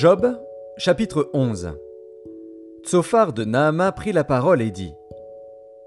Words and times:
Job, 0.00 0.34
chapitre 0.78 1.28
11 1.34 1.72
Tsophar 2.84 3.34
de 3.34 3.44
Nahama 3.44 3.92
prit 3.92 4.12
la 4.12 4.24
parole 4.24 4.62
et 4.62 4.70
dit 4.70 4.94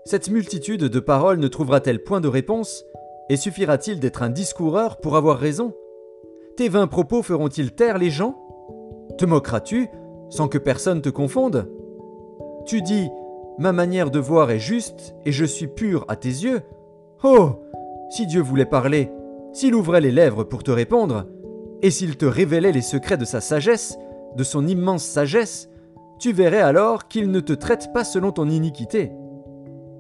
Cette 0.06 0.30
multitude 0.30 0.84
de 0.84 1.00
paroles 1.00 1.40
ne 1.40 1.48
trouvera-t-elle 1.48 2.04
point 2.04 2.22
de 2.22 2.28
réponse 2.28 2.86
Et 3.32 3.38
suffira-t-il 3.38 4.00
d'être 4.00 4.22
un 4.22 4.30
discoureur 4.30 4.98
pour 4.98 5.16
avoir 5.16 5.40
raison? 5.40 5.74
Tes 6.58 6.70
vains 6.70 6.86
propos 6.86 7.24
feront-ils 7.24 7.72
taire 7.72 7.98
les 7.98 8.12
gens? 8.12 8.36
Te 9.18 9.26
moqueras-tu 9.26 9.90
sans 10.30 10.48
que 10.48 10.60
personne 10.60 11.02
te 11.02 11.10
confonde? 11.10 11.68
Tu 12.68 12.84
dis 12.84 13.10
Ma 13.58 13.72
manière 13.72 14.12
de 14.12 14.20
voir 14.20 14.52
est 14.52 14.60
juste 14.60 15.16
et 15.26 15.32
je 15.32 15.46
suis 15.46 15.66
pur 15.66 16.06
à 16.08 16.18
tes 16.18 16.30
yeux. 16.30 16.62
Oh! 17.24 17.64
Si 18.12 18.28
Dieu 18.28 18.42
voulait 18.42 18.68
parler, 18.68 19.10
s'il 19.54 19.74
ouvrait 19.74 20.02
les 20.02 20.12
lèvres 20.12 20.44
pour 20.44 20.62
te 20.62 20.70
répondre, 20.70 21.26
et 21.84 21.92
s'il 21.92 22.16
te 22.16 22.26
révélait 22.26 22.72
les 22.72 22.82
secrets 22.82 23.18
de 23.18 23.26
sa 23.26 23.42
sagesse, 23.42 23.98
de 24.36 24.44
son 24.44 24.68
immense 24.68 25.04
sagesse, 25.04 25.70
tu 26.20 26.32
verrais 26.32 26.62
alors 26.62 27.08
qu'il 27.08 27.32
ne 27.32 27.40
te 27.40 27.54
traite 27.54 27.92
pas 27.94 28.04
selon 28.04 28.32
ton 28.32 28.50
iniquité. 28.50 29.12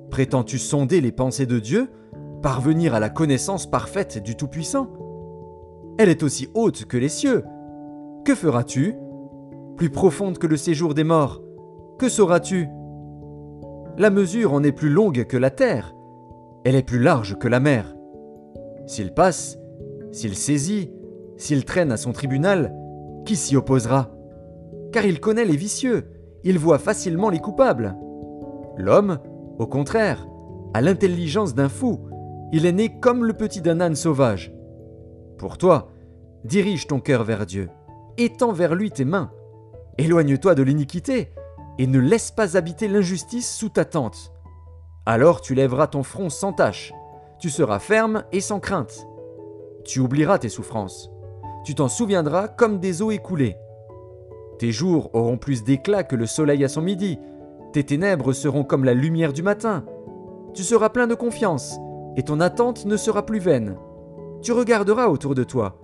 Prétends-tu 0.09 0.59
sonder 0.59 1.01
les 1.01 1.11
pensées 1.11 1.45
de 1.45 1.59
Dieu, 1.59 1.89
parvenir 2.41 2.93
à 2.93 2.99
la 2.99 3.09
connaissance 3.09 3.69
parfaite 3.69 4.21
du 4.21 4.35
Tout-Puissant? 4.35 4.87
Elle 5.97 6.09
est 6.09 6.23
aussi 6.23 6.49
haute 6.53 6.85
que 6.85 6.97
les 6.97 7.09
cieux. 7.09 7.43
Que 8.25 8.35
feras-tu? 8.35 8.95
Plus 9.75 9.89
profonde 9.89 10.37
que 10.37 10.47
le 10.47 10.57
séjour 10.57 10.93
des 10.93 11.03
morts. 11.03 11.41
Que 11.99 12.09
sauras-tu? 12.09 12.67
La 13.97 14.09
mesure 14.09 14.53
en 14.53 14.63
est 14.63 14.71
plus 14.71 14.89
longue 14.89 15.25
que 15.25 15.37
la 15.37 15.49
terre. 15.49 15.93
Elle 16.63 16.75
est 16.75 16.83
plus 16.83 16.99
large 16.99 17.37
que 17.37 17.47
la 17.47 17.59
mer. 17.59 17.95
S'il 18.87 19.13
passe, 19.13 19.57
s'il 20.11 20.35
saisit, 20.35 20.91
s'il 21.37 21.65
traîne 21.65 21.91
à 21.91 21.97
son 21.97 22.11
tribunal, 22.11 22.73
qui 23.25 23.35
s'y 23.35 23.55
opposera? 23.55 24.12
Car 24.93 25.05
il 25.05 25.19
connaît 25.19 25.43
les 25.43 25.57
vicieux, 25.57 26.07
il 26.43 26.59
voit 26.59 26.77
facilement 26.77 27.31
les 27.31 27.39
coupables. 27.39 27.97
L'homme, 28.77 29.19
au 29.57 29.65
contraire, 29.65 30.27
a 30.75 30.81
l'intelligence 30.81 31.55
d'un 31.55 31.67
fou, 31.67 32.07
il 32.51 32.67
est 32.67 32.71
né 32.71 32.99
comme 32.99 33.25
le 33.25 33.33
petit 33.33 33.59
d'un 33.61 33.81
âne 33.81 33.95
sauvage. 33.95 34.53
Pour 35.39 35.57
toi, 35.57 35.89
dirige 36.45 36.85
ton 36.85 36.99
cœur 36.99 37.23
vers 37.23 37.47
Dieu, 37.47 37.69
étends 38.17 38.51
vers 38.51 38.75
lui 38.75 38.91
tes 38.91 39.03
mains, 39.03 39.31
éloigne-toi 39.97 40.53
de 40.53 40.61
l'iniquité, 40.61 41.33
et 41.79 41.87
ne 41.87 41.99
laisse 41.99 42.29
pas 42.29 42.55
habiter 42.55 42.87
l'injustice 42.87 43.51
sous 43.51 43.69
ta 43.69 43.85
tente. 43.85 44.31
Alors 45.07 45.41
tu 45.41 45.55
lèveras 45.55 45.87
ton 45.87 46.03
front 46.03 46.29
sans 46.29 46.53
tache, 46.53 46.93
tu 47.39 47.49
seras 47.49 47.79
ferme 47.79 48.25
et 48.31 48.41
sans 48.41 48.59
crainte. 48.59 49.07
Tu 49.85 49.99
oublieras 49.99 50.37
tes 50.37 50.49
souffrances, 50.49 51.09
tu 51.65 51.73
t'en 51.73 51.87
souviendras 51.87 52.47
comme 52.47 52.79
des 52.79 53.01
eaux 53.01 53.11
écoulées. 53.11 53.57
Tes 54.59 54.71
jours 54.71 55.09
auront 55.13 55.37
plus 55.37 55.63
d'éclat 55.63 56.03
que 56.03 56.15
le 56.15 56.25
soleil 56.25 56.63
à 56.63 56.67
son 56.67 56.81
midi, 56.81 57.19
tes 57.73 57.83
ténèbres 57.83 58.33
seront 58.33 58.63
comme 58.63 58.83
la 58.83 58.93
lumière 58.93 59.33
du 59.33 59.41
matin. 59.41 59.83
Tu 60.53 60.63
seras 60.63 60.89
plein 60.89 61.07
de 61.07 61.15
confiance, 61.15 61.77
et 62.15 62.21
ton 62.21 62.39
attente 62.39 62.85
ne 62.85 62.97
sera 62.97 63.25
plus 63.25 63.39
vaine. 63.39 63.77
Tu 64.43 64.51
regarderas 64.51 65.07
autour 65.07 65.33
de 65.33 65.43
toi, 65.43 65.79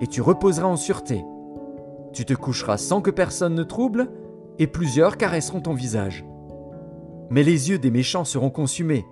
et 0.00 0.06
tu 0.06 0.22
reposeras 0.22 0.68
en 0.68 0.76
sûreté. 0.76 1.24
Tu 2.12 2.24
te 2.24 2.34
coucheras 2.34 2.76
sans 2.76 3.00
que 3.00 3.10
personne 3.10 3.54
ne 3.54 3.64
trouble, 3.64 4.08
et 4.58 4.68
plusieurs 4.68 5.16
caresseront 5.16 5.60
ton 5.60 5.74
visage. 5.74 6.24
Mais 7.30 7.42
les 7.42 7.70
yeux 7.70 7.78
des 7.78 7.90
méchants 7.90 8.24
seront 8.24 8.50
consumés. 8.50 9.04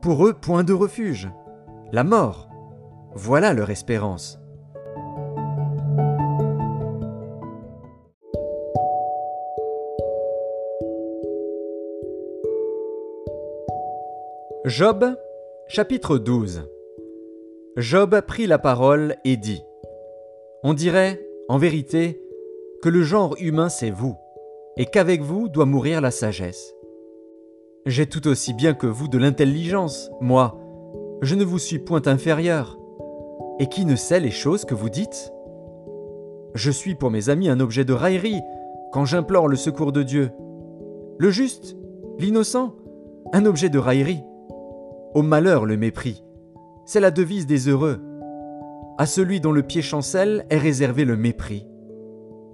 Pour 0.00 0.26
eux, 0.26 0.34
point 0.34 0.62
de 0.62 0.72
refuge. 0.72 1.28
La 1.90 2.04
mort. 2.04 2.48
Voilà 3.14 3.54
leur 3.54 3.70
espérance. 3.70 4.38
Job, 14.66 15.14
chapitre 15.68 16.18
12 16.18 16.68
Job 17.76 18.20
prit 18.26 18.48
la 18.48 18.58
parole 18.58 19.14
et 19.24 19.36
dit 19.36 19.62
On 20.64 20.74
dirait, 20.74 21.24
en 21.48 21.56
vérité, 21.56 22.20
que 22.82 22.88
le 22.88 23.04
genre 23.04 23.36
humain 23.38 23.68
c'est 23.68 23.92
vous, 23.92 24.16
et 24.76 24.86
qu'avec 24.86 25.22
vous 25.22 25.48
doit 25.48 25.66
mourir 25.66 26.00
la 26.00 26.10
sagesse. 26.10 26.74
J'ai 27.86 28.06
tout 28.06 28.26
aussi 28.26 28.54
bien 28.54 28.74
que 28.74 28.88
vous 28.88 29.06
de 29.06 29.18
l'intelligence, 29.18 30.10
moi, 30.20 30.58
je 31.22 31.36
ne 31.36 31.44
vous 31.44 31.60
suis 31.60 31.78
point 31.78 32.02
inférieur. 32.06 32.76
Et 33.60 33.68
qui 33.68 33.84
ne 33.84 33.94
sait 33.94 34.18
les 34.18 34.32
choses 34.32 34.64
que 34.64 34.74
vous 34.74 34.90
dites? 34.90 35.32
Je 36.56 36.72
suis 36.72 36.96
pour 36.96 37.12
mes 37.12 37.28
amis 37.28 37.48
un 37.48 37.60
objet 37.60 37.84
de 37.84 37.92
raillerie 37.92 38.42
quand 38.92 39.04
j'implore 39.04 39.46
le 39.46 39.54
secours 39.54 39.92
de 39.92 40.02
Dieu. 40.02 40.32
Le 41.18 41.30
juste, 41.30 41.76
l'innocent, 42.18 42.74
un 43.32 43.46
objet 43.46 43.68
de 43.68 43.78
raillerie. 43.78 44.24
Au 45.16 45.22
malheur 45.22 45.64
le 45.64 45.78
mépris. 45.78 46.22
C'est 46.84 47.00
la 47.00 47.10
devise 47.10 47.46
des 47.46 47.70
heureux. 47.70 48.02
À 48.98 49.06
celui 49.06 49.40
dont 49.40 49.50
le 49.50 49.62
pied 49.62 49.80
chancelle 49.80 50.44
est 50.50 50.58
réservé 50.58 51.06
le 51.06 51.16
mépris. 51.16 51.66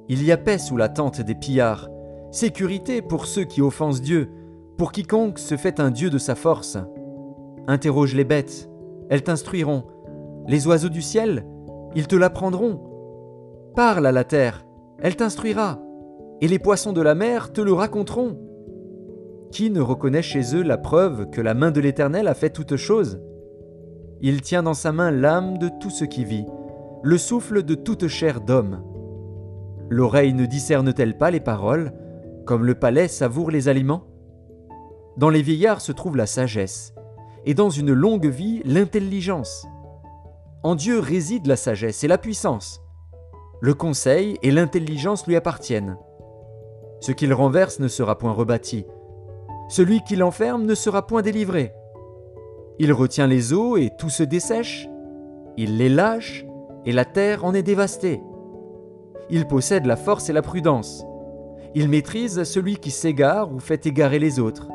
Il 0.09 0.23
y 0.23 0.31
a 0.31 0.37
paix 0.37 0.59
sous 0.59 0.77
la 0.77 0.89
tente 0.89 1.21
des 1.21 1.35
pillards, 1.35 1.89
sécurité 2.31 3.03
pour 3.03 3.27
ceux 3.27 3.43
qui 3.43 3.63
offensent 3.63 4.01
Dieu, 4.01 4.31
pour 4.79 4.93
quiconque 4.93 5.41
se 5.41 5.57
fait 5.57 5.81
un 5.81 5.91
Dieu 5.91 6.09
de 6.09 6.19
sa 6.19 6.37
force. 6.37 6.79
Interroge 7.67 8.15
les 8.15 8.23
bêtes, 8.23 8.71
elles 9.11 9.25
t'instruiront. 9.25 9.83
Les 10.47 10.69
oiseaux 10.69 10.89
du 10.89 11.03
ciel, 11.03 11.45
ils 11.97 12.07
te 12.07 12.15
l'apprendront. 12.15 12.81
Parle 13.75 14.07
à 14.07 14.13
la 14.13 14.23
terre, 14.23 14.65
elle 15.01 15.17
t'instruira. 15.17 15.81
Et 16.41 16.47
les 16.47 16.61
poissons 16.61 16.93
de 16.93 17.03
la 17.03 17.17
mer 17.17 17.53
te 17.53 17.61
le 17.61 17.73
raconteront. 17.73 18.39
Qui 19.53 19.69
ne 19.69 19.83
reconnaît 19.83 20.23
chez 20.23 20.57
eux 20.57 20.63
la 20.63 20.79
preuve 20.79 21.29
que 21.29 21.43
la 21.43 21.53
main 21.53 21.71
de 21.71 21.81
l'Éternel 21.83 22.27
a 22.27 22.33
fait 22.33 22.49
toutes 22.49 22.77
choses? 22.77 23.21
Il 24.23 24.41
tient 24.41 24.63
dans 24.63 24.73
sa 24.73 24.93
main 24.93 25.11
l'âme 25.11 25.59
de 25.59 25.69
tout 25.79 25.91
ce 25.91 26.07
qui 26.07 26.25
vit, 26.25 26.47
le 27.03 27.19
souffle 27.19 27.63
de 27.63 27.75
toute 27.75 28.09
chair 28.09 28.41
d'homme. 28.41 28.83
L'oreille 29.91 30.33
ne 30.33 30.47
discerne-t-elle 30.47 31.19
pas 31.19 31.31
les 31.31 31.41
paroles, 31.41 31.93
comme 32.47 32.65
le 32.65 32.75
palais 32.75 33.09
savoure 33.09 33.51
les 33.51 33.69
aliments? 33.69 34.05
Dans 35.19 35.29
les 35.29 35.43
vieillards 35.43 35.83
se 35.83 35.93
trouve 35.93 36.17
la 36.17 36.27
sagesse, 36.27 36.95
et 37.45 37.53
dans 37.53 37.69
une 37.69 37.93
longue 37.93 38.29
vie 38.29 38.63
l'intelligence. 38.65 39.67
En 40.63 40.77
Dieu 40.77 40.99
réside 40.99 41.47
la 41.47 41.57
sagesse 41.57 42.03
et 42.05 42.09
la 42.09 42.17
puissance. 42.17 42.81
Le 43.61 43.75
conseil 43.75 44.39
et 44.43 44.51
l'intelligence 44.51 45.27
lui 45.27 45.37
appartiennent. 45.37 45.99
Ce 47.01 47.13
qu'il 47.13 47.35
renverse 47.35 47.81
ne 47.81 47.89
sera 47.89 48.17
point 48.17 48.33
rebâti, 48.33 48.87
celui 49.73 50.03
qui 50.03 50.17
l'enferme 50.17 50.67
ne 50.67 50.75
sera 50.75 51.07
point 51.07 51.23
délivré. 51.23 51.73
Il 52.79 52.93
retient 52.93 53.27
les 53.27 53.55
eaux 53.55 53.79
et 53.79 53.89
tout 53.97 54.11
se 54.11 54.23
dessèche. 54.23 54.87
Il 55.57 55.79
les 55.79 55.89
lâche 55.89 56.45
et 56.85 56.93
la 56.93 57.07
terre 57.07 57.47
en 57.47 57.55
est 57.55 57.63
dévastée. 57.63 58.21
Il 59.31 59.47
possède 59.47 59.87
la 59.87 59.97
force 59.97 60.29
et 60.29 60.35
la 60.35 60.43
prudence. 60.43 61.07
Il 61.75 61.89
maîtrise 61.89 62.43
celui 62.43 62.77
qui 62.77 62.91
s'égare 62.91 63.51
ou 63.51 63.61
fait 63.61 63.87
égarer 63.87 64.19
les 64.19 64.41
autres. 64.41 64.69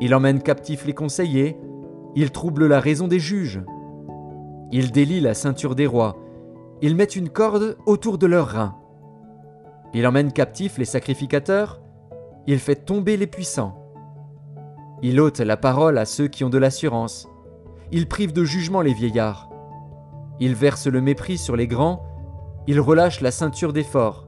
Il 0.00 0.12
emmène 0.16 0.42
captifs 0.42 0.84
les 0.84 0.94
conseillers. 0.94 1.56
Il 2.16 2.32
trouble 2.32 2.66
la 2.66 2.80
raison 2.80 3.06
des 3.06 3.20
juges. 3.20 3.62
Il 4.72 4.90
délie 4.90 5.20
la 5.20 5.34
ceinture 5.34 5.76
des 5.76 5.86
rois. 5.86 6.16
Il 6.82 6.96
met 6.96 7.04
une 7.04 7.28
corde 7.28 7.76
autour 7.86 8.18
de 8.18 8.26
leurs 8.26 8.48
reins. 8.48 8.74
Il 9.94 10.04
emmène 10.08 10.32
captifs 10.32 10.76
les 10.76 10.84
sacrificateurs. 10.84 11.80
Il 12.48 12.58
fait 12.58 12.84
tomber 12.84 13.16
les 13.16 13.28
puissants. 13.28 13.87
Il 15.00 15.20
ôte 15.20 15.38
la 15.38 15.56
parole 15.56 15.96
à 15.96 16.04
ceux 16.04 16.26
qui 16.26 16.42
ont 16.42 16.50
de 16.50 16.58
l'assurance. 16.58 17.28
Il 17.92 18.08
prive 18.08 18.32
de 18.32 18.42
jugement 18.42 18.80
les 18.80 18.92
vieillards. 18.92 19.48
Il 20.40 20.54
verse 20.54 20.88
le 20.88 21.00
mépris 21.00 21.38
sur 21.38 21.54
les 21.54 21.68
grands. 21.68 22.04
Il 22.66 22.80
relâche 22.80 23.20
la 23.20 23.30
ceinture 23.30 23.72
des 23.72 23.84
forts. 23.84 24.26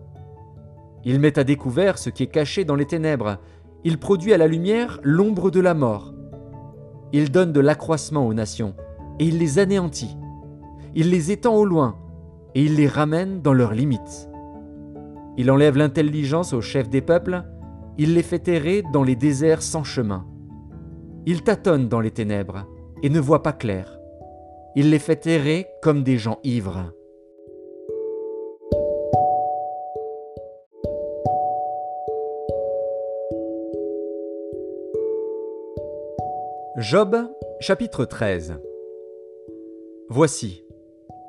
Il 1.04 1.18
met 1.18 1.38
à 1.38 1.44
découvert 1.44 1.98
ce 1.98 2.08
qui 2.08 2.22
est 2.22 2.28
caché 2.28 2.64
dans 2.64 2.76
les 2.76 2.86
ténèbres. 2.86 3.38
Il 3.82 3.98
produit 3.98 4.32
à 4.32 4.38
la 4.38 4.46
lumière 4.46 5.00
l'ombre 5.02 5.50
de 5.50 5.60
la 5.60 5.74
mort. 5.74 6.14
Il 7.12 7.32
donne 7.32 7.52
de 7.52 7.60
l'accroissement 7.60 8.26
aux 8.26 8.34
nations, 8.34 8.74
et 9.18 9.24
il 9.24 9.38
les 9.38 9.58
anéantit. 9.58 10.16
Il 10.94 11.10
les 11.10 11.32
étend 11.32 11.54
au 11.56 11.64
loin, 11.64 11.96
et 12.54 12.62
il 12.64 12.76
les 12.76 12.86
ramène 12.86 13.42
dans 13.42 13.54
leurs 13.54 13.74
limites. 13.74 14.28
Il 15.36 15.50
enlève 15.50 15.76
l'intelligence 15.76 16.52
aux 16.52 16.60
chefs 16.60 16.90
des 16.90 17.00
peuples, 17.00 17.42
il 17.98 18.14
les 18.14 18.22
fait 18.22 18.46
errer 18.46 18.84
dans 18.92 19.02
les 19.02 19.16
déserts 19.16 19.62
sans 19.62 19.84
chemin. 19.84 20.26
Il 21.26 21.42
tâtonne 21.42 21.88
dans 21.88 22.00
les 22.00 22.10
ténèbres 22.10 22.66
et 23.02 23.10
ne 23.10 23.20
voit 23.20 23.42
pas 23.42 23.52
clair. 23.52 24.00
Il 24.74 24.90
les 24.90 24.98
fait 24.98 25.26
errer 25.26 25.66
comme 25.82 26.02
des 26.02 26.16
gens 26.16 26.38
ivres. 26.44 26.92
Job 36.78 37.28
chapitre 37.60 38.06
13 38.06 38.54
Voici, 40.08 40.64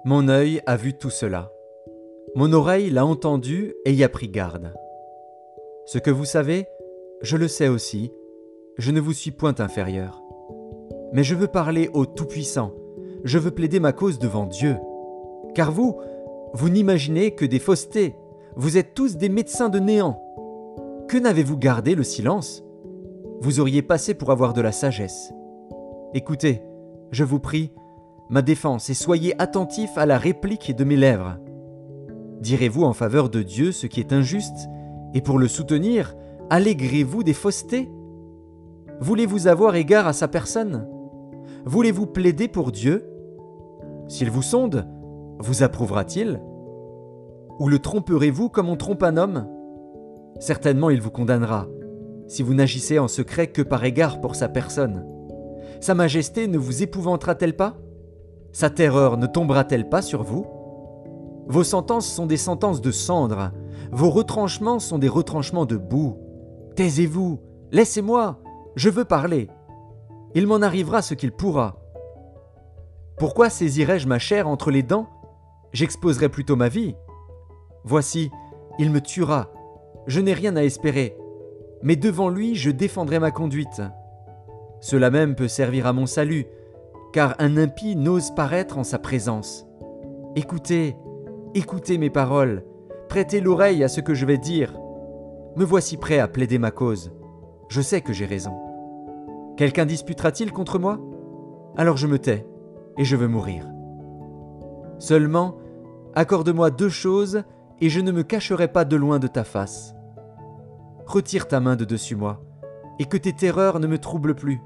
mon 0.06 0.30
œil 0.30 0.62
a 0.66 0.78
vu 0.78 0.94
tout 0.94 1.10
cela. 1.10 1.52
Mon 2.36 2.54
oreille 2.54 2.90
l'a 2.90 3.06
entendu 3.06 3.76
et 3.84 3.94
y 3.94 4.04
a 4.06 4.10
pris 4.10 4.30
garde. 4.30 4.74
Ce 5.86 5.98
que 5.98 6.10
vous 6.12 6.24
savez, 6.24 6.66
je 7.22 7.36
le 7.36 7.50
sais 7.50 7.68
aussi, 7.68 8.14
je 8.78 8.92
ne 8.92 9.00
vous 9.00 9.14
suis 9.14 9.32
point 9.32 9.56
inférieur. 9.60 10.22
Mais 11.14 11.24
je 11.24 11.36
veux 11.36 11.48
parler 11.48 11.90
au 11.94 12.06
Tout-Puissant, 12.06 12.72
je 13.24 13.38
veux 13.38 13.52
plaider 13.52 13.80
ma 13.80 13.92
cause 13.92 14.20
devant 14.20 14.46
Dieu. 14.46 14.78
Car 15.54 15.72
vous, 15.72 16.00
vous 16.54 16.70
n'imaginez 16.70 17.32
que 17.32 17.46
des 17.46 17.60
faussetés, 17.60 18.16
vous 18.56 18.78
êtes 18.78 18.94
tous 18.94 19.18
des 19.18 19.30
médecins 19.30 19.70
de 19.70 19.80
néant. 19.80 20.22
Que 21.08 21.18
n'avez-vous 21.18 21.58
gardé 21.58 21.96
le 21.96 22.04
silence? 22.04 22.64
Vous 23.42 23.60
auriez 23.60 23.82
passé 23.82 24.14
pour 24.14 24.32
avoir 24.32 24.54
de 24.54 24.62
la 24.62 24.72
sagesse. 24.72 25.34
Écoutez, 26.14 26.62
je 27.12 27.24
vous 27.24 27.40
prie, 27.40 27.72
ma 28.30 28.42
défense 28.42 28.90
et 28.90 28.94
soyez 28.94 29.40
attentifs 29.42 29.98
à 29.98 30.06
la 30.06 30.18
réplique 30.18 30.76
de 30.76 30.84
mes 30.84 30.96
lèvres. 30.96 31.38
Direz-vous 32.40 32.84
en 32.84 32.94
faveur 32.94 33.30
de 33.30 33.44
Dieu 33.44 33.72
ce 33.72 33.88
qui 33.88 34.00
est 34.00 34.14
injuste, 34.14 34.68
et 35.14 35.22
pour 35.22 35.38
le 35.38 35.48
soutenir, 35.48 36.16
allégrez-vous 36.50 37.24
des 37.24 37.34
faussetés? 37.34 37.90
Voulez-vous 39.02 39.48
avoir 39.48 39.76
égard 39.76 40.06
à 40.06 40.14
sa 40.14 40.28
personne? 40.28 40.88
Voulez-vous 41.66 42.06
plaider 42.06 42.48
pour 42.48 42.72
Dieu? 42.72 43.04
S'il 44.08 44.30
vous 44.30 44.44
sonde, 44.44 44.88
vous 45.40 45.64
approuvera-t-il? 45.64 46.40
Ou 47.60 47.68
le 47.68 47.80
tromperez-vous 47.80 48.50
comme 48.50 48.70
on 48.70 48.76
trompe 48.76 49.02
un 49.02 49.18
homme? 49.18 49.48
Certainement 50.40 50.92
il 50.92 51.02
vous 51.02 51.10
condamnera, 51.10 51.68
si 52.28 52.44
vous 52.44 52.54
n'agissez 52.54 53.00
en 53.00 53.08
secret 53.08 53.48
que 53.48 53.64
par 53.64 53.84
égard 53.84 54.22
pour 54.22 54.36
sa 54.36 54.48
personne. 54.50 55.04
Sa 55.80 55.96
majesté 55.96 56.48
ne 56.48 56.60
vous 56.60 56.84
épouvantera-t-elle 56.84 57.56
pas? 57.56 57.78
Sa 58.52 58.70
terreur 58.70 59.18
ne 59.18 59.26
tombera-t-elle 59.26 59.90
pas 59.90 60.04
sur 60.04 60.22
vous? 60.22 60.46
Vos 61.48 61.64
sentences 61.64 62.08
sont 62.08 62.28
des 62.28 62.38
sentences 62.38 62.82
de 62.82 62.92
cendre, 62.92 63.50
vos 63.92 64.12
retranchements 64.12 64.78
sont 64.78 65.00
des 65.00 65.10
retranchements 65.10 65.66
de 65.66 65.78
boue. 65.78 66.18
Taisez-vous, 66.76 67.40
laissez-moi, 67.72 68.41
je 68.76 68.90
veux 68.90 69.06
parler 69.06 69.50
il 70.34 70.48
m'en 70.48 70.62
arrivera 70.62 71.02
ce 71.02 71.14
qu'il 71.14 71.32
pourra. 71.32 71.78
Pourquoi 73.18 73.50
saisirais-je 73.50 74.08
ma 74.08 74.20
chair 74.20 74.48
entre 74.48 74.72
les 74.72 74.84
dents? 74.84 75.08
J'exposerai 75.74 76.30
plutôt 76.30 76.56
ma 76.56 76.70
vie. 76.70 76.96
Voici, 77.84 78.32
il 78.80 78.92
me 78.92 79.02
tuera. 79.02 79.52
Je 80.08 80.22
n'ai 80.22 80.34
rien 80.34 80.56
à 80.56 80.64
espérer. 80.64 81.18
Mais 81.84 81.96
devant 81.96 82.30
lui, 82.30 82.56
je 82.56 82.72
défendrai 82.72 83.20
ma 83.20 83.32
conduite. 83.32 83.82
Cela 84.80 85.10
même 85.10 85.36
peut 85.36 85.48
servir 85.48 85.86
à 85.86 85.94
mon 85.94 86.06
salut, 86.06 86.46
car 87.14 87.36
un 87.40 87.58
impie 87.58 87.96
n'ose 87.96 88.32
paraître 88.34 88.78
en 88.78 88.84
sa 88.84 89.00
présence. 89.00 89.68
Écoutez, 90.36 90.96
écoutez 91.54 91.98
mes 91.98 92.10
paroles, 92.10 92.64
prêtez 93.10 93.42
l'oreille 93.42 93.84
à 93.84 93.88
ce 93.88 94.02
que 94.02 94.14
je 94.14 94.26
vais 94.26 94.38
dire. 94.38 94.74
Me 95.58 95.66
voici 95.66 95.98
prêt 95.98 96.20
à 96.20 96.28
plaider 96.28 96.58
ma 96.58 96.72
cause. 96.72 97.12
Je 97.72 97.80
sais 97.80 98.02
que 98.02 98.12
j'ai 98.12 98.26
raison. 98.26 98.52
Quelqu'un 99.56 99.86
disputera-t-il 99.86 100.52
contre 100.52 100.78
moi? 100.78 101.00
Alors 101.78 101.96
je 101.96 102.06
me 102.06 102.20
tais, 102.20 102.46
et 102.98 103.06
je 103.06 103.16
veux 103.16 103.30
mourir. 103.30 103.66
Seulement, 105.00 105.56
accorde-moi 106.14 106.70
deux 106.70 106.90
choses, 106.90 107.44
et 107.80 107.88
je 107.88 108.02
ne 108.02 108.12
me 108.12 108.24
cacherai 108.24 108.68
pas 108.68 108.84
de 108.84 108.98
loin 108.98 109.20
de 109.20 109.28
ta 109.28 109.46
face. 109.46 109.96
Retire 111.06 111.48
ta 111.48 111.62
main 111.62 111.78
de 111.78 111.86
dessus 111.86 112.18
moi, 112.18 112.42
et 113.00 113.06
que 113.06 113.16
tes 113.16 113.32
terreurs 113.32 113.80
ne 113.80 113.88
me 113.88 114.00
troublent 114.00 114.36
plus. 114.36 114.60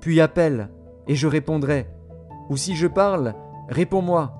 Puis 0.00 0.22
appelle, 0.22 0.70
et 1.06 1.16
je 1.16 1.26
répondrai. 1.26 1.90
Ou 2.48 2.56
si 2.56 2.74
je 2.74 2.86
parle, 2.86 3.34
réponds-moi. 3.68 4.32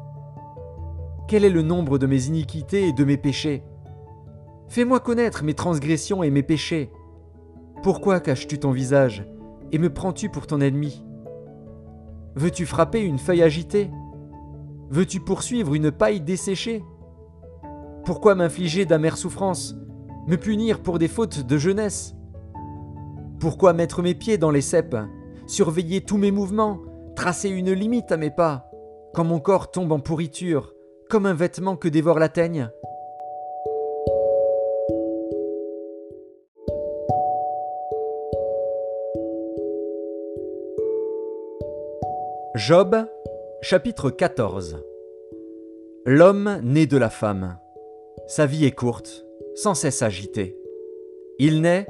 Quel 1.29 1.45
est 1.45 1.51
le 1.51 1.61
nombre 1.61 1.99
de 1.99 2.07
mes 2.07 2.29
iniquités 2.29 2.89
et 2.89 2.95
de 2.95 3.05
mes 3.05 3.19
péchés? 3.19 3.63
Fais-moi 4.69 5.01
connaître 5.01 5.45
mes 5.45 5.53
transgressions 5.53 6.23
et 6.23 6.31
mes 6.31 6.43
péchés. 6.43 6.91
Pourquoi 7.85 8.19
caches-tu 8.19 8.59
ton 8.59 8.71
visage 8.71 9.27
et 9.71 9.77
me 9.77 9.93
prends-tu 9.93 10.31
pour 10.31 10.47
ton 10.47 10.63
ennemi? 10.63 11.05
Veux-tu 12.35 12.65
frapper 12.65 13.03
une 13.03 13.19
feuille 13.19 13.43
agitée? 13.43 13.91
Veux-tu 14.89 15.21
poursuivre 15.21 15.75
une 15.75 15.91
paille 15.91 16.23
desséchée? 16.23 16.83
Pourquoi 18.07 18.37
m'infliger 18.37 18.87
d'amères 18.87 19.19
souffrances 19.19 19.77
Me 20.27 20.37
punir 20.37 20.81
pour 20.81 20.99
des 20.99 21.09
fautes 21.09 21.41
de 21.41 21.59
jeunesse? 21.59 22.15
Pourquoi 23.39 23.75
mettre 23.75 24.01
mes 24.01 24.15
pieds 24.15 24.39
dans 24.39 24.51
les 24.51 24.63
cèpes 24.63 24.97
Surveiller 25.47 26.01
tous 26.01 26.17
mes 26.17 26.31
mouvements 26.31 26.79
Tracer 27.17 27.51
une 27.51 27.73
limite 27.73 28.11
à 28.13 28.17
mes 28.17 28.31
pas 28.31 28.71
Quand 29.13 29.25
mon 29.25 29.41
corps 29.41 29.71
tombe 29.71 29.93
en 29.93 30.01
pourriture 30.01 30.73
Comme 31.11 31.27
un 31.27 31.35
vêtement 31.35 31.77
que 31.77 31.89
dévore 31.89 32.19
la 32.19 32.31
teigne? 32.31 32.71
Job, 42.57 43.09
chapitre 43.63 44.11
14 44.11 44.81
L'homme 46.07 46.61
naît 46.63 46.87
de 46.87 46.97
la 46.97 47.11
femme. 47.11 47.59
Sa 48.29 48.47
vie 48.47 48.65
est 48.65 48.71
courte, 48.71 49.27
sans 49.57 49.75
cesse 49.75 50.03
agitée. 50.03 50.57
Il 51.41 51.63
naît, 51.63 51.89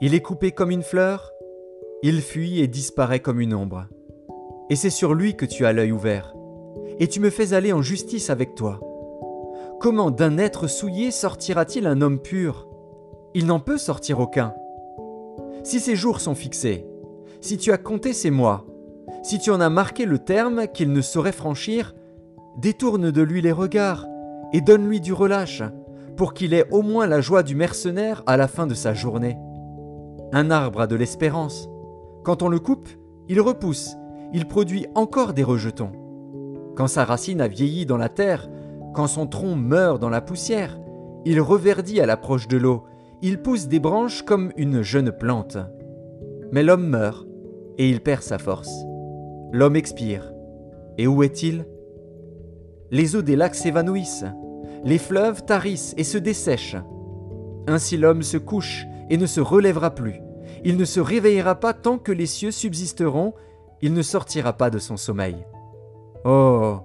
il 0.00 0.16
est 0.16 0.20
coupé 0.20 0.50
comme 0.50 0.72
une 0.72 0.82
fleur, 0.82 1.30
il 2.02 2.20
fuit 2.20 2.58
et 2.58 2.66
disparaît 2.66 3.20
comme 3.20 3.40
une 3.40 3.54
ombre. 3.54 3.84
Et 4.70 4.74
c'est 4.74 4.90
sur 4.90 5.14
lui 5.14 5.36
que 5.36 5.46
tu 5.46 5.66
as 5.66 5.72
l'œil 5.72 5.92
ouvert, 5.92 6.34
et 6.98 7.06
tu 7.06 7.20
me 7.20 7.30
fais 7.30 7.52
aller 7.52 7.72
en 7.72 7.80
justice 7.80 8.28
avec 8.28 8.56
toi. 8.56 8.80
Comment 9.78 10.10
d'un 10.10 10.36
être 10.36 10.66
souillé 10.66 11.12
sortira-t-il 11.12 11.86
un 11.86 12.00
homme 12.00 12.18
pur? 12.18 12.68
Il 13.34 13.46
n'en 13.46 13.60
peut 13.60 13.78
sortir 13.78 14.18
aucun. 14.18 14.52
Si 15.62 15.78
ses 15.78 15.94
jours 15.94 16.18
sont 16.18 16.34
fixés, 16.34 16.88
si 17.40 17.56
tu 17.56 17.70
as 17.70 17.78
compté 17.78 18.12
ses 18.12 18.32
mois, 18.32 18.66
si 19.22 19.38
tu 19.38 19.50
en 19.50 19.60
as 19.60 19.70
marqué 19.70 20.04
le 20.04 20.18
terme 20.18 20.66
qu'il 20.66 20.92
ne 20.92 21.00
saurait 21.00 21.32
franchir, 21.32 21.94
détourne 22.58 23.10
de 23.10 23.22
lui 23.22 23.40
les 23.40 23.52
regards 23.52 24.06
et 24.52 24.60
donne-lui 24.60 25.00
du 25.00 25.12
relâche, 25.12 25.62
pour 26.16 26.34
qu'il 26.34 26.52
ait 26.54 26.68
au 26.70 26.82
moins 26.82 27.06
la 27.06 27.20
joie 27.20 27.42
du 27.42 27.54
mercenaire 27.54 28.22
à 28.26 28.36
la 28.36 28.48
fin 28.48 28.66
de 28.66 28.74
sa 28.74 28.92
journée. 28.94 29.38
Un 30.32 30.50
arbre 30.50 30.82
a 30.82 30.86
de 30.86 30.96
l'espérance. 30.96 31.68
Quand 32.24 32.42
on 32.42 32.48
le 32.48 32.58
coupe, 32.58 32.88
il 33.28 33.40
repousse, 33.40 33.96
il 34.32 34.46
produit 34.46 34.86
encore 34.94 35.32
des 35.32 35.42
rejetons. 35.42 35.92
Quand 36.76 36.86
sa 36.86 37.04
racine 37.04 37.40
a 37.40 37.48
vieilli 37.48 37.86
dans 37.86 37.96
la 37.96 38.08
terre, 38.08 38.48
quand 38.94 39.06
son 39.06 39.26
tronc 39.26 39.56
meurt 39.56 40.00
dans 40.00 40.10
la 40.10 40.20
poussière, 40.20 40.78
il 41.24 41.40
reverdit 41.40 42.00
à 42.00 42.06
l'approche 42.06 42.48
de 42.48 42.56
l'eau, 42.56 42.84
il 43.22 43.40
pousse 43.40 43.68
des 43.68 43.78
branches 43.78 44.22
comme 44.22 44.52
une 44.56 44.82
jeune 44.82 45.12
plante. 45.12 45.56
Mais 46.50 46.62
l'homme 46.62 46.86
meurt, 46.86 47.26
et 47.78 47.88
il 47.88 48.00
perd 48.00 48.22
sa 48.22 48.38
force. 48.38 48.72
L'homme 49.52 49.76
expire. 49.76 50.32
Et 50.96 51.06
où 51.06 51.22
est-il? 51.22 51.66
Les 52.90 53.16
eaux 53.16 53.22
des 53.22 53.36
lacs 53.36 53.54
s'évanouissent, 53.54 54.24
les 54.84 54.98
fleuves 54.98 55.44
tarissent 55.44 55.94
et 55.96 56.04
se 56.04 56.18
dessèchent. 56.18 56.76
Ainsi 57.66 57.96
l'homme 57.96 58.22
se 58.22 58.38
couche 58.38 58.86
et 59.10 59.16
ne 59.16 59.26
se 59.26 59.40
relèvera 59.40 59.94
plus. 59.94 60.20
Il 60.64 60.76
ne 60.76 60.84
se 60.84 61.00
réveillera 61.00 61.56
pas 61.56 61.74
tant 61.74 61.98
que 61.98 62.12
les 62.12 62.26
cieux 62.26 62.50
subsisteront, 62.50 63.34
il 63.82 63.92
ne 63.92 64.02
sortira 64.02 64.54
pas 64.54 64.70
de 64.70 64.78
son 64.78 64.96
sommeil. 64.96 65.36
Oh 66.24 66.78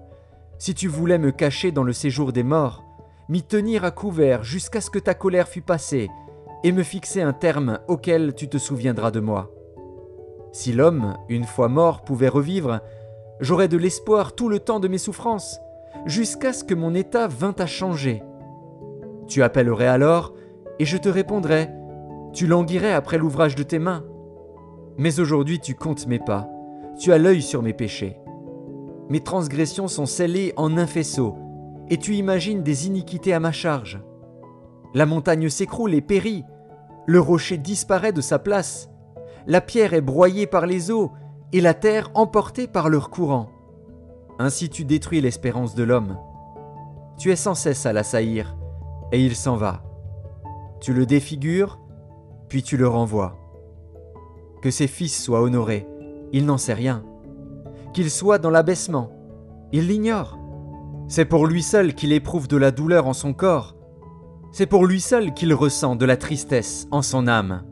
Si 0.58 0.74
tu 0.74 0.88
voulais 0.88 1.20
me 1.20 1.32
cacher 1.32 1.72
dans 1.72 1.84
le 1.84 1.94
séjour 1.94 2.34
des 2.34 2.44
morts, 2.44 2.84
m'y 3.30 3.44
tenir 3.44 3.86
à 3.86 3.92
couvert 3.92 4.44
jusqu'à 4.44 4.82
ce 4.82 4.90
que 4.90 5.00
ta 5.00 5.14
colère 5.14 5.48
fût 5.48 5.62
passée, 5.62 6.10
et 6.64 6.72
me 6.72 6.84
fixer 6.84 7.22
un 7.22 7.34
terme 7.34 7.80
auquel 7.88 8.34
tu 8.34 8.50
te 8.50 8.58
souviendras 8.58 9.12
de 9.12 9.20
moi. 9.20 9.52
Si 10.58 10.74
l'homme, 10.74 11.14
une 11.30 11.44
fois 11.44 11.68
mort, 11.68 12.02
pouvait 12.02 12.28
revivre, 12.28 12.80
j'aurais 13.40 13.68
de 13.68 13.78
l'espoir 13.78 14.34
tout 14.34 14.50
le 14.50 14.58
temps 14.58 14.80
de 14.80 14.88
mes 14.88 14.98
souffrances, 14.98 15.62
jusqu'à 16.08 16.52
ce 16.52 16.64
que 16.64 16.74
mon 16.74 16.96
état 16.96 17.28
vînt 17.28 17.54
à 17.60 17.68
changer. 17.68 18.24
Tu 19.28 19.44
appellerais 19.44 19.86
alors, 19.86 20.34
et 20.80 20.86
je 20.86 20.98
te 20.98 21.10
répondrais, 21.10 21.72
tu 22.34 22.48
languirais 22.48 22.94
après 22.94 23.20
l'ouvrage 23.20 23.54
de 23.54 23.62
tes 23.62 23.78
mains. 23.78 24.04
Mais 24.98 25.20
aujourd'hui 25.20 25.60
tu 25.60 25.76
comptes 25.76 26.08
mes 26.08 26.18
pas, 26.18 26.50
tu 27.00 27.14
as 27.14 27.20
l'œil 27.20 27.44
sur 27.44 27.62
mes 27.62 27.74
péchés. 27.74 28.18
Mes 29.10 29.22
transgressions 29.22 29.88
sont 29.88 30.08
scellées 30.08 30.54
en 30.58 30.76
un 30.76 30.88
faisceau, 30.88 31.36
et 31.88 31.98
tu 31.98 32.16
imagines 32.16 32.64
des 32.64 32.88
iniquités 32.88 33.32
à 33.32 33.40
ma 33.40 33.52
charge. 33.52 34.02
La 34.96 35.06
montagne 35.06 35.50
s'écroule 35.50 35.94
et 35.94 36.02
périt, 36.02 36.46
le 37.06 37.20
rocher 37.20 37.60
disparaît 37.60 38.12
de 38.12 38.22
sa 38.22 38.40
place, 38.40 38.90
la 39.48 39.62
pierre 39.62 39.94
est 39.94 40.02
broyée 40.02 40.46
par 40.46 40.66
les 40.66 40.92
eaux, 40.92 41.12
et 41.54 41.62
la 41.62 41.74
terre 41.74 42.12
emportée 42.14 42.68
par 42.68 42.90
leur 42.90 43.10
courant. 43.10 43.50
Ainsi 44.38 44.70
tu 44.70 44.84
détruis 44.84 45.22
l'espérance 45.22 45.74
de 45.74 45.84
l'homme. 45.84 46.18
Tu 47.18 47.32
es 47.32 47.38
sans 47.38 47.56
cesse 47.56 47.86
à 47.86 47.94
l'assaillir, 47.94 48.58
et 49.14 49.26
il 49.26 49.36
s'en 49.36 49.56
va. 49.56 49.84
Tu 50.82 50.94
le 50.94 51.06
défigures, 51.06 51.80
puis 52.50 52.62
tu 52.62 52.76
le 52.76 52.88
renvoies. 52.88 53.38
Que 54.62 54.70
ses 54.70 54.88
fils 54.88 55.24
soient 55.24 55.42
honorés, 55.42 55.88
il 56.34 56.46
n'en 56.46 56.58
sait 56.58 56.74
rien. 56.74 57.04
Qu'il 57.94 58.12
soit 58.12 58.40
dans 58.40 58.50
l'abaissement, 58.50 59.12
il 59.72 59.88
l'ignore. 59.88 60.38
C'est 61.08 61.26
pour 61.26 61.48
lui 61.48 61.64
seul 61.64 61.96
qu'il 61.96 62.12
éprouve 62.12 62.50
de 62.50 62.58
la 62.58 62.72
douleur 62.72 63.08
en 63.08 63.14
son 63.14 63.34
corps. 63.34 63.76
C'est 64.52 64.66
pour 64.66 64.86
lui 64.86 65.00
seul 65.00 65.34
qu'il 65.34 65.54
ressent 65.54 65.96
de 65.96 66.06
la 66.06 66.18
tristesse 66.18 66.88
en 66.92 67.02
son 67.02 67.28
âme. 67.28 67.64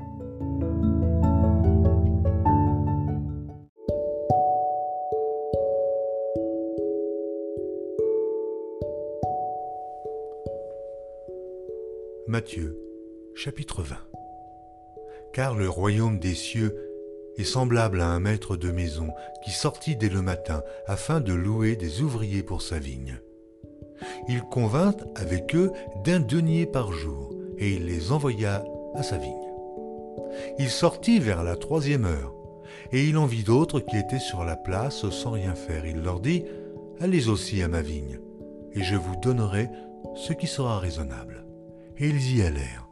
Matthieu, 12.36 12.78
chapitre 13.34 13.82
20 13.82 13.96
Car 15.32 15.56
le 15.56 15.70
royaume 15.70 16.20
des 16.20 16.36
cieux 16.36 16.76
est 17.38 17.46
semblable 17.46 18.02
à 18.02 18.08
un 18.08 18.20
maître 18.20 18.58
de 18.58 18.72
maison 18.72 19.08
qui 19.42 19.52
sortit 19.52 19.96
dès 19.96 20.10
le 20.10 20.22
matin 20.22 20.62
afin 20.86 21.22
de 21.22 21.32
louer 21.32 21.78
des 21.78 22.02
ouvriers 22.02 22.44
pour 22.44 22.62
sa 22.62 22.78
vigne. 22.78 23.22
Il 24.28 24.42
convint 24.42 24.94
avec 25.16 25.56
eux 25.56 25.72
d'un 26.04 26.20
denier 26.20 26.66
par 26.66 26.92
jour, 26.92 27.34
et 27.58 27.72
il 27.72 27.86
les 27.86 28.12
envoya 28.12 28.66
à 28.96 29.02
sa 29.02 29.16
vigne. 29.16 29.32
Il 30.60 30.70
sortit 30.70 31.20
vers 31.20 31.42
la 31.42 31.56
troisième 31.56 32.04
heure, 32.04 32.36
et 32.92 33.06
il 33.06 33.16
en 33.16 33.28
vit 33.28 33.44
d'autres 33.44 33.80
qui 33.80 33.96
étaient 33.96 34.20
sur 34.20 34.44
la 34.44 34.58
place 34.58 35.10
sans 35.10 35.32
rien 35.32 35.56
faire. 35.56 35.86
Il 35.86 36.04
leur 36.04 36.20
dit, 36.20 36.44
Allez 37.00 37.30
aussi 37.30 37.64
à 37.64 37.70
ma 37.70 37.82
vigne, 37.82 38.20
et 38.74 38.84
je 38.84 38.98
vous 38.98 39.16
donnerai 39.22 39.70
ce 40.16 40.34
qui 40.34 40.48
sera 40.48 40.80
raisonnable. 40.80 41.45
Et 41.98 42.10
ils 42.10 42.38
y 42.38 42.42
allèrent. 42.42 42.88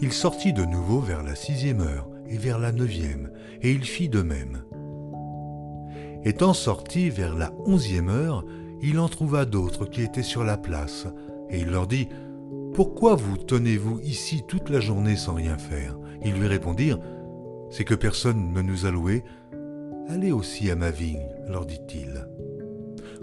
Il 0.00 0.12
sortit 0.12 0.52
de 0.52 0.64
nouveau 0.64 1.00
vers 1.00 1.22
la 1.22 1.34
sixième 1.34 1.80
heure, 1.80 2.08
et 2.28 2.38
vers 2.38 2.58
la 2.58 2.72
neuvième, 2.72 3.30
et 3.60 3.72
il 3.72 3.84
fit 3.84 4.08
de 4.08 4.22
même. 4.22 4.62
Étant 6.24 6.54
sorti 6.54 7.10
vers 7.10 7.34
la 7.34 7.52
onzième 7.66 8.08
heure, 8.08 8.44
il 8.82 8.98
en 8.98 9.08
trouva 9.08 9.44
d'autres 9.44 9.84
qui 9.84 10.02
étaient 10.02 10.22
sur 10.22 10.44
la 10.44 10.56
place, 10.56 11.06
et 11.50 11.60
il 11.60 11.70
leur 11.70 11.86
dit, 11.86 12.08
Pourquoi 12.72 13.14
vous 13.14 13.36
tenez-vous 13.36 14.00
ici 14.00 14.42
toute 14.46 14.70
la 14.70 14.80
journée 14.80 15.16
sans 15.16 15.34
rien 15.34 15.58
faire? 15.58 15.98
Ils 16.24 16.34
lui 16.34 16.46
répondirent, 16.46 17.00
C'est 17.70 17.84
que 17.84 17.94
personne 17.94 18.52
ne 18.52 18.62
nous 18.62 18.86
a 18.86 18.90
loués. 18.90 19.24
Allez 20.08 20.32
aussi 20.32 20.70
à 20.70 20.76
ma 20.76 20.90
vigne, 20.90 21.26
leur 21.48 21.66
dit-il. 21.66 22.26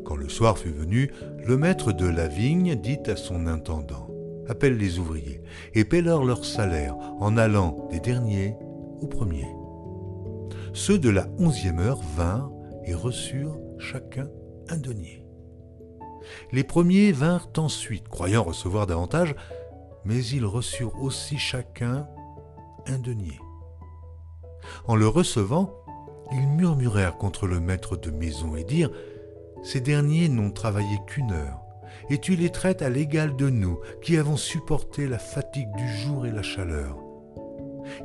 Quand 0.05 0.15
le 0.15 0.29
soir 0.29 0.57
fut 0.57 0.71
venu, 0.71 1.11
le 1.45 1.57
maître 1.57 1.91
de 1.91 2.07
la 2.07 2.27
vigne 2.27 2.75
dit 2.75 2.99
à 3.07 3.15
son 3.15 3.45
intendant, 3.45 4.06
Appelle 4.47 4.77
les 4.77 4.99
ouvriers, 4.99 5.41
et 5.73 5.83
paie-leur 5.83 6.23
leur 6.23 6.45
salaire 6.45 6.95
en 7.19 7.37
allant 7.37 7.87
des 7.91 7.99
derniers 7.99 8.55
aux 9.01 9.07
premiers. 9.07 9.47
Ceux 10.73 10.99
de 10.99 11.09
la 11.09 11.27
onzième 11.37 11.79
heure 11.79 12.01
vinrent 12.15 12.51
et 12.85 12.93
reçurent 12.93 13.59
chacun 13.77 14.29
un 14.69 14.77
denier. 14.77 15.25
Les 16.51 16.63
premiers 16.63 17.11
vinrent 17.11 17.49
ensuite, 17.57 18.07
croyant 18.07 18.43
recevoir 18.43 18.87
davantage, 18.87 19.35
mais 20.05 20.23
ils 20.25 20.45
reçurent 20.45 21.01
aussi 21.01 21.37
chacun 21.37 22.07
un 22.85 22.99
denier. 22.99 23.39
En 24.85 24.95
le 24.95 25.07
recevant, 25.07 25.73
ils 26.31 26.47
murmurèrent 26.47 27.17
contre 27.17 27.47
le 27.47 27.59
maître 27.59 27.97
de 27.97 28.11
maison 28.11 28.55
et 28.55 28.63
dirent 28.63 28.91
Ces 29.63 29.81
derniers 29.81 30.29
n'ont 30.29 30.51
travaillé 30.51 30.97
qu'une 31.07 31.31
heure, 31.31 31.61
et 32.09 32.17
tu 32.17 32.35
les 32.35 32.49
traites 32.49 32.81
à 32.81 32.89
l'égal 32.89 33.35
de 33.35 33.49
nous, 33.49 33.79
qui 34.01 34.17
avons 34.17 34.37
supporté 34.37 35.07
la 35.07 35.19
fatigue 35.19 35.73
du 35.75 35.87
jour 35.97 36.25
et 36.25 36.31
la 36.31 36.43
chaleur. 36.43 36.97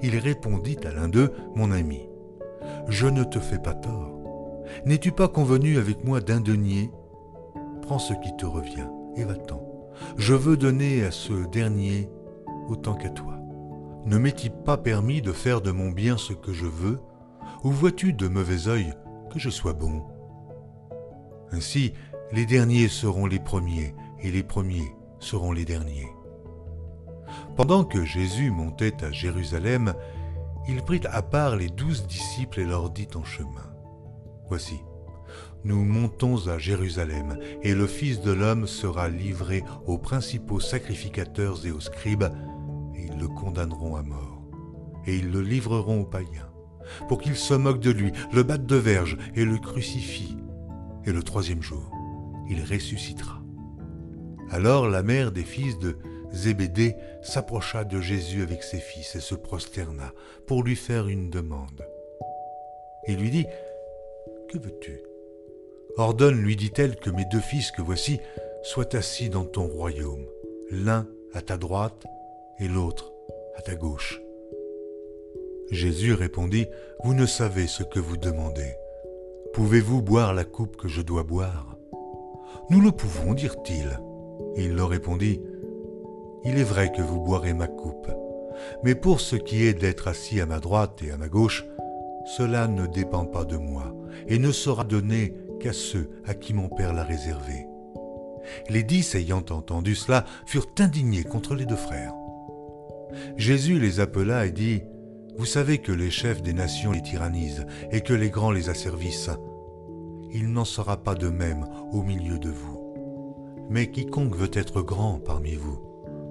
Il 0.03 0.17
répondit 0.19 0.79
à 0.85 0.93
l'un 0.93 1.09
d'eux 1.09 1.33
Mon 1.55 1.71
ami, 1.71 2.09
je 2.89 3.07
ne 3.07 3.25
te 3.25 3.39
fais 3.39 3.59
pas 3.59 3.75
tort. 3.75 4.19
N'es-tu 4.87 5.13
pas 5.13 5.29
convenu 5.29 5.79
avec 5.79 6.05
moi 6.05 6.21
d'un 6.21 6.41
denier? 6.41 6.91
Prends 7.83 7.99
ce 7.99 8.15
qui 8.15 8.35
te 8.37 8.47
revient 8.47 8.89
et 9.17 9.25
va-t'en. 9.25 9.63
Je 10.17 10.35
veux 10.35 10.57
donner 10.57 11.05
à 11.05 11.11
ce 11.11 11.47
dernier 11.49 12.09
autant 12.69 12.95
qu'à 12.95 13.11
toi. 13.11 13.39
Ne 14.07 14.19
m'est-il 14.19 14.51
pas 14.51 14.79
permis 14.79 15.23
de 15.23 15.33
faire 15.33 15.61
de 15.61 15.71
mon 15.71 15.91
bien 15.91 16.17
ce 16.17 16.33
que 16.33 16.53
je 16.53 16.67
veux? 16.67 16.99
Ou 17.65 17.71
vois-tu 17.71 18.13
de 18.13 18.29
mauvais 18.29 18.69
œil 18.69 18.95
que 19.33 19.39
je 19.39 19.51
sois 19.51 19.75
bon? 19.75 20.03
Ainsi, 21.53 21.93
les 22.33 22.47
derniers 22.47 22.89
seront 22.89 23.27
les 23.27 23.39
premiers, 23.39 23.95
et 24.21 24.31
les 24.31 24.43
premiers 24.43 24.95
seront 25.19 25.53
les 25.53 25.65
derniers. 25.65 26.09
Pendant 27.57 27.85
que 27.85 28.05
Jésus 28.05 28.51
montait 28.51 29.05
à 29.05 29.13
Jérusalem, 29.13 29.95
il 30.69 30.83
prit 30.83 31.03
à 31.11 31.23
part 31.23 31.57
les 31.57 31.69
douze 31.69 32.07
disciples 32.07 32.61
et 32.61 32.65
leur 32.65 32.91
dit 32.91 33.09
en 33.15 33.25
chemin, 33.25 33.75
Voici, 34.49 34.81
nous 35.65 35.85
montons 35.85 36.49
à 36.49 36.59
Jérusalem, 36.59 37.39
et 37.63 37.75
le 37.75 37.87
Fils 37.87 38.21
de 38.21 38.33
l'homme 38.33 38.67
sera 38.67 39.09
livré 39.09 39.63
aux 39.87 39.99
principaux 39.99 40.61
sacrificateurs 40.61 41.65
et 41.67 41.71
aux 41.71 41.81
scribes, 41.81 42.31
et 42.95 43.07
ils 43.07 43.19
le 43.19 43.29
condamneront 43.29 43.97
à 43.97 44.03
mort, 44.03 44.43
et 45.07 45.17
ils 45.17 45.31
le 45.31 45.43
livreront 45.43 46.01
aux 46.01 46.07
païens, 46.07 46.51
pour 47.09 47.21
qu'ils 47.21 47.37
se 47.37 47.55
moquent 47.55 47.81
de 47.81 47.91
lui, 47.91 48.13
le 48.33 48.43
battent 48.43 48.67
de 48.67 48.77
verge 48.77 49.19
et 49.35 49.45
le 49.45 49.59
crucifient. 49.59 50.37
Et 51.05 51.13
le 51.13 51.23
troisième 51.23 51.63
jour, 51.63 51.91
ressuscitera. 52.61 53.41
Alors 54.51 54.89
la 54.89 55.03
mère 55.03 55.33
des 55.33 55.45
fils 55.45 55.79
de 55.79 55.97
Zébédée 56.33 56.97
s'approcha 57.23 57.85
de 57.85 58.01
Jésus 58.01 58.43
avec 58.43 58.63
ses 58.63 58.81
fils 58.81 59.15
et 59.17 59.21
se 59.21 59.35
prosterna 59.35 60.13
pour 60.47 60.63
lui 60.63 60.77
faire 60.77 61.09
une 61.09 61.31
demande. 61.31 61.87
Il 63.09 63.17
lui 63.17 63.31
dit, 63.31 63.47
Que 64.49 64.59
veux-tu? 64.59 65.01
Ordonne, 65.97 66.41
lui 66.41 66.57
dit-elle, 66.57 66.97
que 66.97 67.11
mes 67.11 67.27
deux 67.27 67.41
fils 67.41 67.71
que 67.71 67.83
voici 67.83 68.19
soient 68.63 68.97
assis 68.97 69.29
dans 69.29 69.45
ton 69.45 69.67
royaume, 69.67 70.27
l'un 70.71 71.07
à 71.35 71.43
ta 71.43 71.59
droite 71.59 72.05
et 72.59 72.69
l'autre 72.69 73.13
à 73.57 73.63
ta 73.63 73.75
gauche. 73.75 74.21
Jésus 75.71 76.15
répondit, 76.15 76.67
Vous 77.05 77.15
ne 77.15 77.27
savez 77.27 77.67
ce 77.67 77.83
que 77.83 77.99
vous 78.01 78.17
demandez. 78.17 78.75
Pouvez-vous 79.53 80.01
boire 80.01 80.33
la 80.33 80.45
coupe 80.45 80.77
que 80.77 80.89
je 80.89 81.03
dois 81.03 81.25
boire? 81.25 81.77
Nous 82.71 82.81
le 82.81 82.93
pouvons, 82.93 83.35
dirent-ils. 83.35 83.99
Et 84.57 84.65
il 84.65 84.75
leur 84.75 84.89
répondit, 84.89 85.41
Il 86.45 86.59
est 86.59 86.65
vrai 86.65 86.93
que 86.93 87.03
vous 87.03 87.21
boirez 87.21 87.55
ma 87.55 87.67
coupe, 87.67 88.11
mais 88.85 88.95
pour 88.95 89.21
ce 89.21 89.37
qui 89.37 89.67
est 89.67 89.75
d'être 89.75 90.09
assis 90.09 90.41
à 90.41 90.47
ma 90.47 90.61
droite 90.61 91.01
et 91.03 91.11
à 91.11 91.17
ma 91.17 91.29
gauche, 91.29 91.65
cela 92.37 92.69
ne 92.69 92.87
dépend 92.87 93.25
pas 93.25 93.45
de 93.45 93.57
moi, 93.57 93.95
et 94.29 94.39
ne 94.39 94.53
sera 94.53 94.85
donné 94.85 95.35
qu'à 95.61 95.73
ceux 95.73 96.11
à 96.25 96.35
qui 96.35 96.55
mon 96.55 96.69
Père 96.69 96.93
l'a 96.93 97.05
réservé. 97.05 97.67
Les 98.69 98.83
dix, 98.83 99.15
ayant 99.15 99.45
entendu 99.51 99.95
cela, 99.95 100.25
furent 100.47 100.67
indignés 100.79 101.25
contre 101.25 101.55
les 101.55 101.67
deux 101.67 101.77
frères. 101.77 102.15
Jésus 103.37 103.79
les 103.79 104.01
appela 104.01 104.47
et 104.47 104.53
dit, 104.53 104.83
Vous 105.37 105.47
savez 105.47 105.79
que 105.79 105.93
les 105.93 106.11
chefs 106.11 106.43
des 106.43 106.53
nations 106.53 106.93
les 106.93 107.03
tyrannisent 107.03 107.67
et 107.91 108.01
que 108.01 108.15
les 108.15 108.31
grands 108.31 108.51
les 108.51 108.69
asservissent. 108.69 109.31
Il 110.33 110.53
n'en 110.53 110.65
sera 110.65 110.97
pas 110.97 111.15
de 111.15 111.29
même 111.29 111.67
au 111.93 112.03
milieu 112.03 112.39
de 112.39 112.51
vous. 112.51 112.95
Mais 113.69 113.91
quiconque 113.91 114.35
veut 114.35 114.51
être 114.53 114.83
grand 114.83 115.19
parmi 115.19 115.55
vous, 115.55 115.79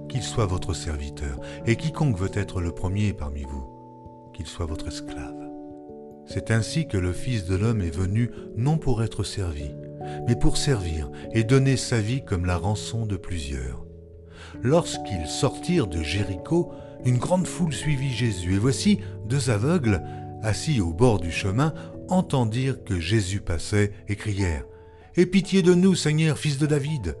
qu'il 0.08 0.22
soit 0.22 0.46
votre 0.46 0.74
serviteur, 0.74 1.38
et 1.66 1.76
quiconque 1.76 2.18
veut 2.18 2.30
être 2.34 2.60
le 2.60 2.72
premier 2.72 3.12
parmi 3.12 3.42
vous, 3.42 3.64
qu'il 4.34 4.46
soit 4.46 4.66
votre 4.66 4.88
esclave. 4.88 5.42
C'est 6.26 6.50
ainsi 6.50 6.86
que 6.86 6.96
le 6.96 7.12
Fils 7.12 7.44
de 7.44 7.56
l'homme 7.56 7.80
est 7.82 7.94
venu 7.94 8.30
non 8.56 8.78
pour 8.78 9.02
être 9.02 9.24
servi, 9.24 9.70
mais 10.26 10.36
pour 10.36 10.56
servir 10.56 11.10
et 11.32 11.44
donner 11.44 11.76
sa 11.76 12.00
vie 12.00 12.24
comme 12.24 12.46
la 12.46 12.56
rançon 12.56 13.06
de 13.06 13.16
plusieurs. 13.16 13.84
Lorsqu'ils 14.62 15.26
sortirent 15.26 15.86
de 15.86 16.02
Jéricho, 16.02 16.72
une 17.04 17.18
grande 17.18 17.46
foule 17.46 17.72
suivit 17.72 18.10
Jésus, 18.10 18.54
et 18.54 18.58
voici 18.58 19.00
deux 19.26 19.50
aveugles, 19.50 20.02
assis 20.42 20.80
au 20.80 20.92
bord 20.92 21.18
du 21.18 21.30
chemin, 21.30 21.72
entendirent 22.08 22.84
que 22.84 23.00
Jésus 23.00 23.40
passait 23.40 23.92
et 24.08 24.16
crièrent 24.16 24.64
Aie 25.16 25.26
pitié 25.26 25.60
de 25.60 25.74
nous, 25.74 25.94
Seigneur, 25.94 26.38
fils 26.38 26.58
de 26.58 26.66
David. 26.66 27.18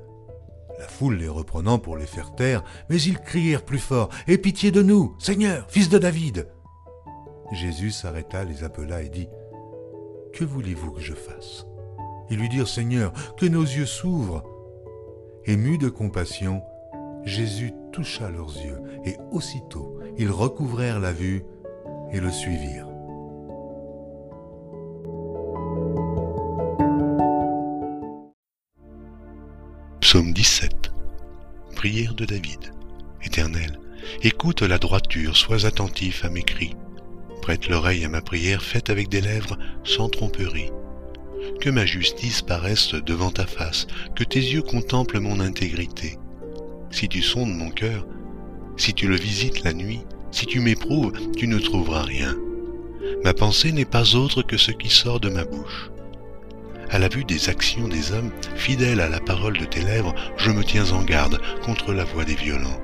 La 0.78 0.88
foule 0.88 1.16
les 1.16 1.28
reprenant 1.28 1.78
pour 1.78 1.98
les 1.98 2.06
faire 2.06 2.34
taire, 2.34 2.64
mais 2.88 3.00
ils 3.00 3.18
crièrent 3.18 3.64
plus 3.64 3.78
fort 3.78 4.08
Aie 4.26 4.38
pitié 4.38 4.70
de 4.70 4.82
nous, 4.82 5.14
Seigneur, 5.18 5.66
fils 5.68 5.88
de 5.90 5.98
David. 5.98 6.48
Jésus 7.52 7.90
s'arrêta, 7.90 8.44
les 8.44 8.64
appela 8.64 9.02
et 9.02 9.10
dit, 9.10 9.28
Que 10.32 10.44
voulez-vous 10.44 10.92
que 10.92 11.02
je 11.02 11.12
fasse? 11.12 11.66
Ils 12.30 12.38
lui 12.38 12.48
dirent, 12.48 12.68
Seigneur, 12.68 13.12
que 13.36 13.44
nos 13.44 13.62
yeux 13.62 13.84
s'ouvrent. 13.84 14.42
Ému 15.44 15.76
de 15.76 15.90
compassion, 15.90 16.62
Jésus 17.24 17.72
toucha 17.92 18.30
leurs 18.30 18.56
yeux, 18.56 18.80
et 19.04 19.16
aussitôt 19.30 19.98
ils 20.16 20.30
recouvrèrent 20.30 21.00
la 21.00 21.12
vue 21.12 21.44
et 22.10 22.20
le 22.20 22.30
suivirent. 22.30 22.91
Psaume 30.02 30.32
17 30.32 30.90
Prière 31.76 32.14
de 32.14 32.24
David 32.24 32.72
Éternel, 33.24 33.78
écoute 34.24 34.62
la 34.62 34.78
droiture, 34.78 35.36
sois 35.36 35.64
attentif 35.64 36.24
à 36.24 36.28
mes 36.28 36.42
cris. 36.42 36.74
Prête 37.40 37.68
l'oreille 37.68 38.04
à 38.04 38.08
ma 38.08 38.20
prière 38.20 38.64
faite 38.64 38.90
avec 38.90 39.08
des 39.08 39.20
lèvres 39.20 39.56
sans 39.84 40.08
tromperie. 40.08 40.70
que 41.60 41.70
ma 41.70 41.86
justice 41.86 42.42
paraisse 42.42 42.94
devant 42.94 43.30
ta 43.30 43.46
face, 43.46 43.86
que 44.16 44.24
tes 44.24 44.40
yeux 44.40 44.62
contemplent 44.62 45.20
mon 45.20 45.38
intégrité. 45.38 46.18
Si 46.90 47.08
tu 47.08 47.22
sondes 47.22 47.54
mon 47.54 47.70
cœur, 47.70 48.04
si 48.76 48.94
tu 48.94 49.06
le 49.06 49.16
visites 49.16 49.62
la 49.62 49.72
nuit, 49.72 50.00
si 50.32 50.46
tu 50.46 50.58
m'éprouves, 50.58 51.12
tu 51.36 51.46
ne 51.46 51.60
trouveras 51.60 52.02
rien. 52.02 52.36
Ma 53.22 53.34
pensée 53.34 53.70
n'est 53.70 53.84
pas 53.84 54.16
autre 54.16 54.42
que 54.42 54.56
ce 54.56 54.72
qui 54.72 54.90
sort 54.90 55.20
de 55.20 55.30
ma 55.30 55.44
bouche. 55.44 55.92
À 56.92 56.98
la 56.98 57.08
vue 57.08 57.24
des 57.24 57.48
actions 57.48 57.88
des 57.88 58.12
hommes, 58.12 58.30
fidèles 58.54 59.00
à 59.00 59.08
la 59.08 59.18
parole 59.18 59.56
de 59.56 59.64
tes 59.64 59.80
lèvres, 59.80 60.14
je 60.36 60.50
me 60.50 60.62
tiens 60.62 60.90
en 60.92 61.02
garde 61.02 61.40
contre 61.64 61.94
la 61.94 62.04
voix 62.04 62.26
des 62.26 62.34
violents. 62.34 62.80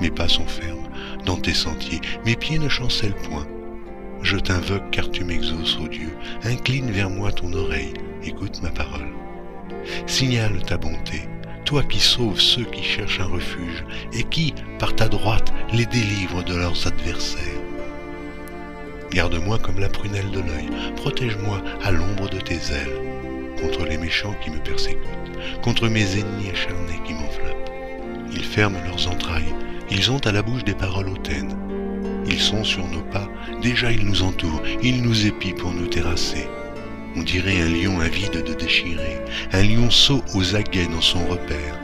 Mes 0.00 0.10
pas 0.10 0.28
sont 0.28 0.46
fermes 0.46 0.88
dans 1.26 1.36
tes 1.36 1.52
sentiers, 1.52 2.00
mes 2.24 2.36
pieds 2.36 2.58
ne 2.58 2.70
chancellent 2.70 3.14
point. 3.28 3.46
Je 4.22 4.38
t'invoque 4.38 4.90
car 4.90 5.10
tu 5.10 5.24
m'exauces, 5.24 5.76
ô 5.78 5.88
Dieu. 5.88 6.16
Incline 6.44 6.90
vers 6.90 7.10
moi 7.10 7.32
ton 7.32 7.52
oreille, 7.52 7.92
écoute 8.24 8.62
ma 8.62 8.70
parole. 8.70 9.12
Signale 10.06 10.62
ta 10.64 10.78
bonté, 10.78 11.28
toi 11.66 11.82
qui 11.82 12.00
sauves 12.00 12.40
ceux 12.40 12.64
qui 12.64 12.82
cherchent 12.82 13.20
un 13.20 13.26
refuge 13.26 13.84
et 14.14 14.22
qui, 14.22 14.54
par 14.78 14.96
ta 14.96 15.08
droite, 15.08 15.52
les 15.74 15.86
délivres 15.86 16.44
de 16.44 16.56
leurs 16.56 16.86
adversaires. 16.86 17.60
Garde-moi 19.14 19.58
comme 19.58 19.78
la 19.78 19.90
prunelle 19.90 20.30
de 20.30 20.40
l'œil, 20.40 20.70
protège-moi 20.96 21.62
à 21.84 21.90
l'ombre 21.90 22.30
de 22.30 22.38
tes 22.38 22.54
ailes, 22.54 23.58
contre 23.60 23.84
les 23.84 23.98
méchants 23.98 24.34
qui 24.42 24.50
me 24.50 24.58
persécutent, 24.58 25.60
contre 25.62 25.88
mes 25.88 26.18
ennemis 26.18 26.48
acharnés 26.50 27.00
qui 27.04 27.12
m'enveloppent. 27.12 27.70
Ils 28.32 28.44
ferment 28.44 28.78
leurs 28.86 29.08
entrailles, 29.08 29.54
ils 29.90 30.10
ont 30.10 30.20
à 30.26 30.32
la 30.32 30.40
bouche 30.40 30.64
des 30.64 30.74
paroles 30.74 31.10
hautaines. 31.10 31.54
Ils 32.26 32.40
sont 32.40 32.64
sur 32.64 32.86
nos 32.88 33.02
pas, 33.02 33.28
déjà 33.60 33.92
ils 33.92 34.06
nous 34.06 34.22
entourent, 34.22 34.62
ils 34.82 35.02
nous 35.02 35.26
épient 35.26 35.54
pour 35.54 35.72
nous 35.72 35.88
terrasser. 35.88 36.48
On 37.14 37.22
dirait 37.22 37.60
un 37.60 37.68
lion 37.68 38.00
avide 38.00 38.42
de 38.42 38.54
déchirer, 38.54 39.18
un 39.52 39.62
lionceau 39.62 40.22
aux 40.34 40.56
aguets 40.56 40.88
dans 40.88 41.02
son 41.02 41.26
repère. 41.26 41.78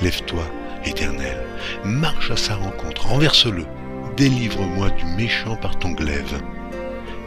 Lève-toi, 0.00 0.44
Éternel, 0.84 1.38
marche 1.84 2.30
à 2.30 2.36
sa 2.36 2.54
rencontre, 2.54 3.08
renverse-le, 3.08 3.66
délivre-moi 4.16 4.90
du 4.90 5.04
méchant 5.16 5.56
par 5.56 5.78
ton 5.78 5.90
glaive. 5.90 6.40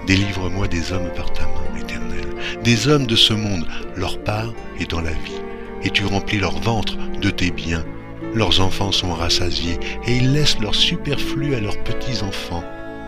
Délivre-moi 0.07 0.67
des 0.67 0.91
hommes 0.91 1.11
par 1.15 1.33
ta 1.33 1.43
main, 1.43 1.79
Éternel, 1.79 2.25
des 2.63 2.87
hommes 2.87 3.07
de 3.07 3.15
ce 3.15 3.33
monde, 3.33 3.67
leur 3.95 4.19
part 4.23 4.53
est 4.79 4.89
dans 4.89 5.01
la 5.01 5.11
vie, 5.11 5.41
et 5.83 5.89
tu 5.89 6.05
remplis 6.05 6.37
leur 6.37 6.59
ventre 6.59 6.97
de 7.19 7.29
tes 7.29 7.51
biens. 7.51 7.85
Leurs 8.33 8.61
enfants 8.61 8.91
sont 8.91 9.13
rassasiés, 9.13 9.79
et 10.05 10.17
ils 10.17 10.33
laissent 10.33 10.59
leur 10.59 10.75
superflu 10.75 11.55
à 11.55 11.59
leurs 11.59 11.81
petits-enfants. 11.83 12.63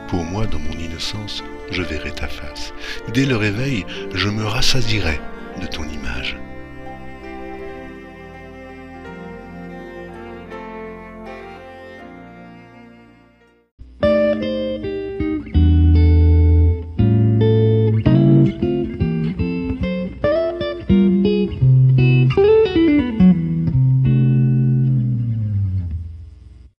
Pour 0.07 0.23
moi, 0.23 0.45
dans 0.45 0.59
mon 0.59 0.77
innocence, 0.79 1.43
je 1.69 1.83
verrai 1.83 2.11
ta 2.11 2.27
face. 2.27 2.73
Dès 3.13 3.25
le 3.25 3.35
réveil, 3.35 3.85
je 4.13 4.29
me 4.29 4.45
rassasierai 4.45 5.19
de 5.61 5.67
ton 5.67 5.83
image. 5.83 6.37